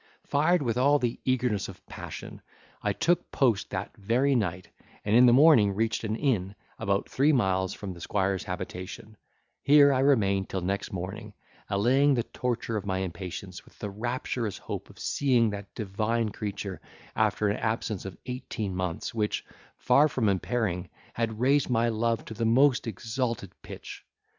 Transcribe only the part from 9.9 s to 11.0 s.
I remained till next